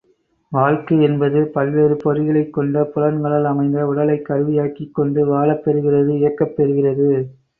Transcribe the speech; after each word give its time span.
வாழ்க்கையென்பது 0.51 1.41
பல்வேறு 1.47 1.95
பொறிகளைக் 1.95 2.49
கொண்ட, 2.49 2.83
புலன்களால் 2.85 3.45
அமைந்த 3.45 3.85
உடலைக் 3.87 4.25
கருவியாக்கிக் 4.25 4.93
கொண்டு 4.93 5.27
வாழப்பெறுகிறது 5.27 6.17
இயக்கப் 6.17 6.53
பெறுகிறது. 6.57 7.09